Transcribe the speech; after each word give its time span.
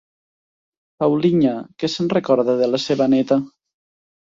Paulinha, 1.03 1.51
que 1.79 1.91
se'n 1.97 2.11
recorda 2.15 2.59
de 2.65 2.73
la 2.73 2.83
seva 2.89 3.11
neta? 3.17 3.41